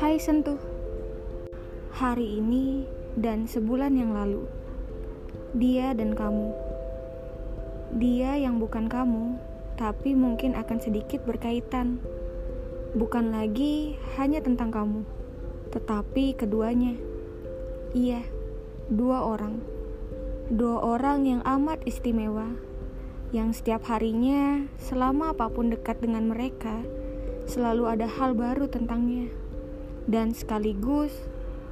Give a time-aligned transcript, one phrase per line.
[0.00, 0.56] Hai Sentuh.
[1.92, 2.88] Hari ini
[3.20, 4.48] dan sebulan yang lalu.
[5.52, 6.56] Dia dan kamu.
[8.00, 9.36] Dia yang bukan kamu
[9.76, 12.00] Tapi mungkin akan sedikit berkaitan.
[12.96, 15.04] Bukan lagi hanya tentang kamu
[15.68, 16.96] Tetapi keduanya.
[17.92, 18.24] Iya,
[18.88, 19.60] dua orang.
[20.48, 22.69] Dua orang yang amat istimewa
[23.30, 26.82] Yang setiap harinya Selama apa pun dekat dengan mereka
[27.46, 29.30] Selalu ada hal baru tentangnya
[30.10, 31.14] dan sekaligus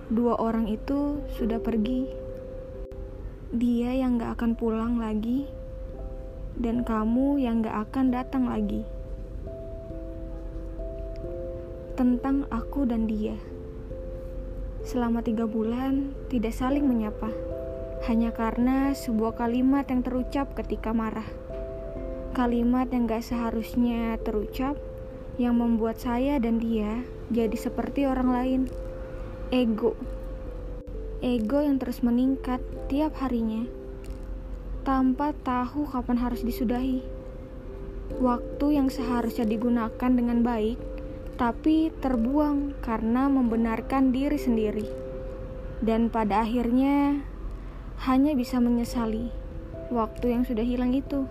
[0.08, 2.08] dua orang itu sudah pergi.
[3.52, 5.48] Dia yang gak akan pulang lagi,
[6.56, 8.84] dan kamu yang gak akan datang lagi.
[11.98, 13.34] Tentang aku dan dia,
[14.86, 17.32] selama tiga bulan tidak saling menyapa,
[18.06, 21.26] hanya karena sebuah kalimat yang terucap ketika marah.
[22.38, 24.78] Kalimat yang gak seharusnya terucap,
[25.42, 27.02] yang membuat saya dan dia
[27.34, 28.60] jadi seperti orang lain.
[29.50, 29.98] Ego.
[31.18, 33.66] Ego yang terus meningkat tiap harinya.
[34.86, 37.02] Tanpa tahu kapan harus disudahi.
[38.22, 40.78] Waktu yang seharusnya digunakan dengan baik,
[41.42, 44.86] tapi terbuang karena membenarkan diri sendiri.
[45.82, 47.18] Dan pada akhirnya
[48.06, 49.26] hanya bisa menyesali
[49.90, 51.26] waktu yang sudah hilang itu.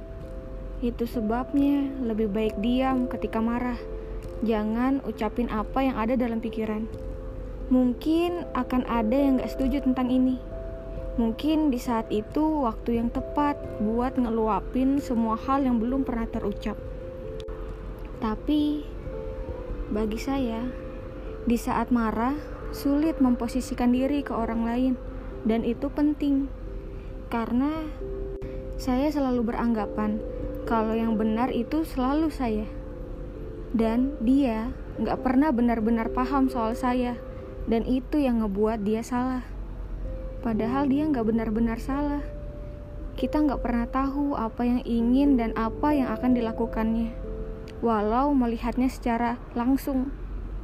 [0.78, 3.81] Itu sebabnya lebih baik diam ketika marah.
[4.45, 6.86] Jangan ucapin apa yang ada dalam pikiran.
[7.73, 10.38] Mungkin akan ada yang gak setuju tentang ini.
[11.17, 16.78] Mungkin di saat itu waktu yang tepat buat ngeluapin semua hal yang belum pernah terucap.
[18.22, 18.86] Tapi
[19.89, 20.62] bagi saya,
[21.50, 22.38] di saat marah
[22.69, 24.94] sulit memposisikan diri ke orang lain
[25.41, 26.45] dan itu penting.
[27.34, 27.81] Karena
[28.78, 30.22] saya selalu beranggapan
[30.67, 32.67] kalau yang benar itu selalu saya.
[33.71, 37.15] Dan dia nggak pernah benar-benar paham soal saya.
[37.71, 39.47] Dan itu yang ngebuat dia salah.
[40.44, 42.23] Padahal dia nggak benar-benar salah.
[43.16, 47.16] Kita nggak pernah tahu apa yang ingin dan apa yang akan dilakukannya.
[47.79, 50.11] Walau melihatnya secara langsung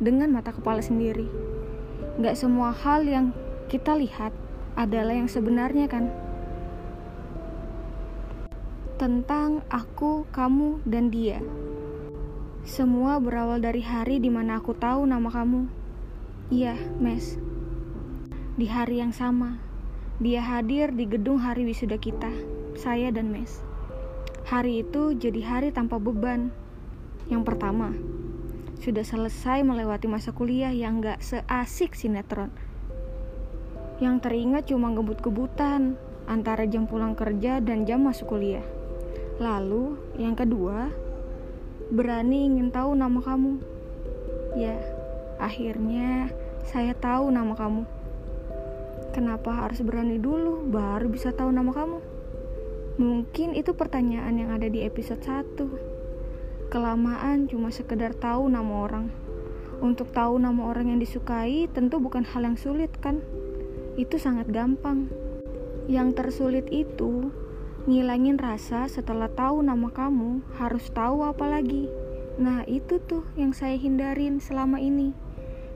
[0.03, 1.25] dengan mata kepala sendiri.
[2.19, 3.31] Nggak semua hal yang
[3.71, 4.35] kita lihat
[4.75, 6.11] adalah yang sebenarnya kan
[9.03, 11.43] tentang aku, kamu, dan dia.
[12.63, 15.67] Semua berawal dari hari di mana aku tahu nama kamu.
[16.47, 17.35] Iya, Mes.
[18.55, 19.59] Di hari yang sama,
[20.23, 22.31] dia hadir di gedung hari wisuda kita,
[22.79, 23.59] saya dan Mes.
[24.47, 26.55] Hari itu jadi hari tanpa beban.
[27.27, 27.91] Yang pertama,
[28.79, 32.55] sudah selesai melewati masa kuliah yang gak seasik sinetron.
[33.99, 38.63] Yang teringat cuma ngebut-kebutan antara jam pulang kerja dan jam masuk kuliah.
[39.41, 40.93] Lalu, yang kedua,
[41.89, 43.57] berani ingin tahu nama kamu.
[44.53, 44.77] Ya,
[45.41, 46.29] akhirnya
[46.69, 47.83] saya tahu nama kamu.
[49.13, 51.97] Kenapa harus berani dulu baru bisa tahu nama kamu?
[53.01, 56.69] Mungkin itu pertanyaan yang ada di episode 1.
[56.69, 59.09] Kelamaan cuma sekedar tahu nama orang.
[59.81, 63.21] Untuk tahu nama orang yang disukai tentu bukan hal yang sulit kan?
[63.97, 65.09] Itu sangat gampang.
[65.89, 67.33] Yang tersulit itu
[67.83, 71.91] Ngilangin rasa setelah tahu nama kamu, harus tahu apa lagi.
[72.39, 75.11] Nah, itu tuh yang saya hindarin selama ini.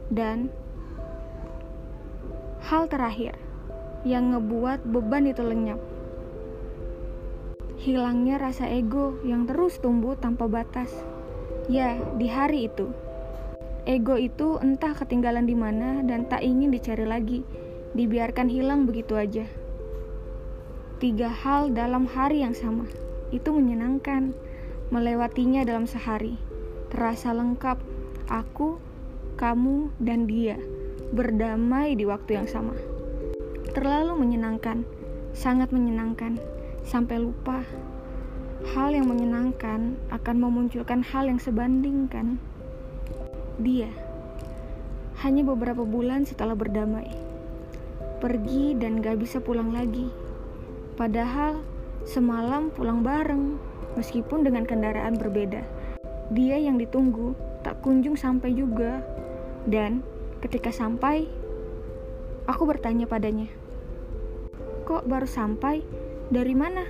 [0.07, 0.47] Dan
[2.63, 3.35] hal terakhir
[4.07, 5.83] yang ngebuat beban itu lenyap.
[7.75, 10.95] Hilangnya rasa ego yang terus tumbuh tanpa batas.
[11.67, 12.87] Ya, di hari itu.
[13.83, 17.43] Ego itu entah ketinggalan di mana dan tak ingin dicari lagi,
[17.91, 19.66] dibiarkan hilang begitu aja
[20.97, 22.89] tiga hal dalam hari yang sama.
[23.29, 24.33] Itu menyenangkan.
[24.89, 26.37] Melewatinya dalam sehari.
[26.89, 27.77] Terasa lengkap.
[28.27, 28.81] Aku,
[29.39, 30.57] kamu, dan dia
[31.13, 32.75] berdamai di waktu yang sama.
[33.71, 34.83] Terlalu menyenangkan.
[35.37, 36.41] Sangat menyenangkan.
[36.81, 37.61] Sampai lupa.
[38.73, 42.41] Hal yang menyenangkan akan memunculkan hal yang sebandingkan.
[43.61, 43.89] Dia
[45.21, 47.09] hanya beberapa bulan setelah berdamai,
[48.21, 50.26] pergi dan gak bisa pulang lagi.
[50.97, 51.61] Padahal
[52.09, 53.61] semalam pulang bareng,
[53.93, 55.61] meskipun dengan kendaraan berbeda.
[56.33, 59.05] Dia yang ditunggu tak kunjung sampai juga.
[59.69, 60.01] Dan
[60.41, 61.29] ketika sampai,
[62.49, 63.45] aku bertanya padanya,
[64.89, 65.85] "Kok baru sampai?
[66.33, 66.81] Dari mana?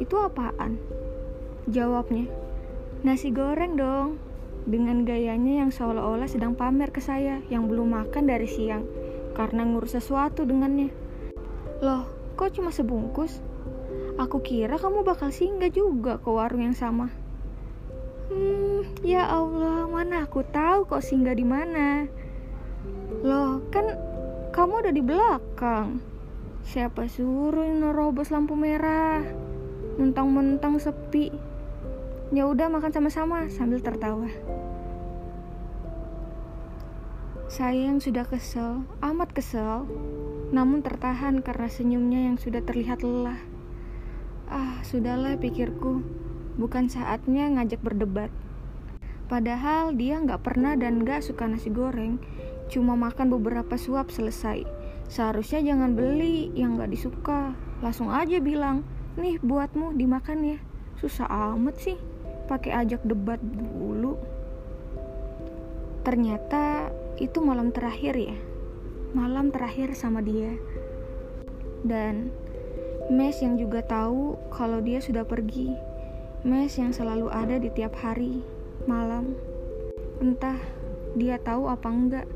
[0.00, 0.80] Itu apaan?"
[1.68, 2.32] Jawabnya,
[3.04, 4.16] "Nasi goreng dong."
[4.68, 8.84] Dengan gayanya yang seolah-olah sedang pamer ke saya yang belum makan dari siang
[9.32, 10.92] karena ngurus sesuatu dengannya.
[11.80, 13.42] Loh, Kok cuma sebungkus?
[14.14, 17.10] Aku kira kamu bakal singgah juga ke warung yang sama.
[18.30, 22.06] Hmm, ya Allah, mana aku tahu kok singgah di mana.
[23.26, 23.90] Loh, kan
[24.54, 25.98] kamu udah di belakang.
[26.62, 29.26] Siapa suruh nerobos lampu merah?
[29.98, 31.34] Mentang-mentang sepi.
[32.30, 34.30] Ya udah makan sama-sama sambil tertawa.
[37.50, 39.88] Saya yang sudah kesel, amat kesel,
[40.48, 43.40] namun tertahan karena senyumnya yang sudah terlihat lelah.
[44.48, 46.00] Ah, sudahlah pikirku
[46.58, 48.32] bukan saatnya ngajak berdebat.
[49.28, 52.16] Padahal dia nggak pernah dan nggak suka nasi goreng,
[52.72, 54.64] cuma makan beberapa suap selesai.
[55.08, 57.52] Seharusnya jangan beli yang nggak disuka,
[57.84, 58.88] langsung aja bilang,
[59.20, 60.58] nih buatmu dimakan ya.
[60.96, 62.00] Susah amat sih,
[62.48, 64.16] pakai ajak debat dulu.
[66.08, 66.88] Ternyata
[67.20, 68.36] itu malam terakhir ya,
[69.16, 70.56] malam terakhir sama dia.
[71.84, 72.32] Dan
[73.08, 75.72] Mes yang juga tahu kalau dia sudah pergi
[76.46, 78.46] Mes yang selalu ada di tiap hari,
[78.86, 79.34] malam.
[80.22, 80.54] Entah
[81.18, 82.26] dia tahu apa enggak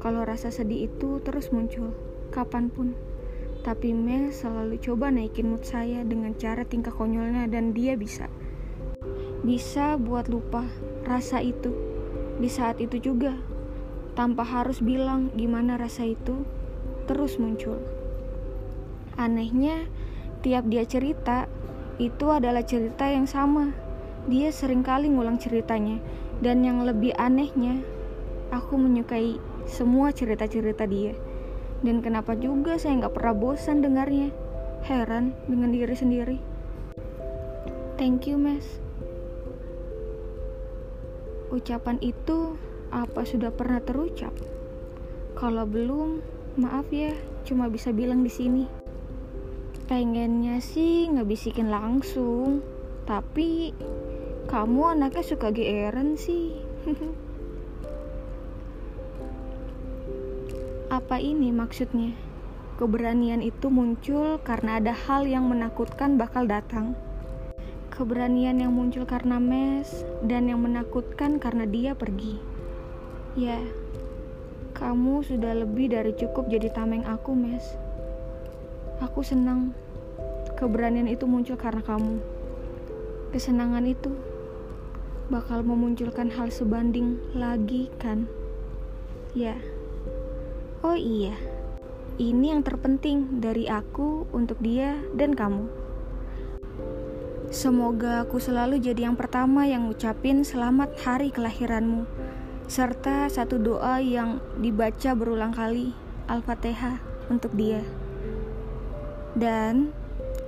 [0.00, 1.92] kalau rasa sedih itu terus muncul,
[2.32, 2.96] kapan pun.
[3.60, 8.32] Tapi Mes selalu coba naikin mood saya dengan cara tingkah konyolnya dan dia bisa.
[9.44, 10.64] Bisa buat lupa
[11.04, 11.76] rasa itu
[12.40, 13.36] di saat itu juga.
[14.20, 16.44] Tanpa harus bilang gimana rasa itu,
[17.08, 17.80] terus muncul.
[19.16, 19.88] Anehnya,
[20.44, 21.48] tiap dia cerita,
[21.96, 23.72] itu adalah cerita yang sama.
[24.28, 26.04] Dia sering kali ngulang ceritanya,
[26.44, 27.80] dan yang lebih anehnya,
[28.52, 31.16] aku menyukai semua cerita-cerita dia.
[31.80, 34.36] Dan kenapa juga saya nggak pernah bosan dengarnya?
[34.84, 36.36] Heran dengan diri sendiri.
[37.96, 38.84] Thank you, Mas.
[41.48, 44.34] Ucapan itu apa sudah pernah terucap?
[45.38, 46.20] Kalau belum,
[46.58, 47.14] maaf ya,
[47.46, 48.66] cuma bisa bilang di sini.
[49.86, 52.62] Pengennya sih ngebisikin langsung,
[53.06, 53.74] tapi
[54.50, 56.54] kamu anaknya suka geeran sih.
[60.90, 62.10] Apa ini maksudnya?
[62.74, 66.98] Keberanian itu muncul karena ada hal yang menakutkan bakal datang.
[67.94, 72.49] Keberanian yang muncul karena mes dan yang menakutkan karena dia pergi.
[73.38, 73.62] Ya,
[74.74, 77.62] kamu sudah lebih dari cukup jadi tameng aku, mes.
[78.98, 79.70] Aku senang
[80.58, 82.18] keberanian itu muncul karena kamu.
[83.30, 84.10] Kesenangan itu
[85.30, 88.26] bakal memunculkan hal sebanding lagi, kan?
[89.30, 89.54] Ya.
[90.82, 91.38] Oh iya.
[92.18, 95.70] Ini yang terpenting dari aku untuk dia dan kamu.
[97.54, 102.29] Semoga aku selalu jadi yang pertama yang ngucapin selamat hari kelahiranmu
[102.70, 105.90] serta satu doa yang dibaca berulang kali,
[106.30, 107.82] Al-Fatihah untuk dia.
[109.34, 109.90] Dan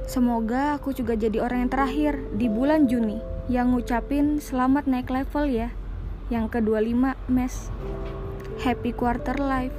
[0.06, 3.18] semoga aku juga jadi orang yang terakhir di bulan Juni
[3.50, 5.74] yang ngucapin selamat naik level ya.
[6.30, 7.74] Yang kedua lima mes.
[8.62, 9.74] Happy quarter life.